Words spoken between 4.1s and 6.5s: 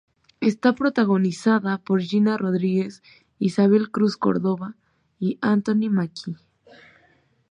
Córdova y Anthony Mackie.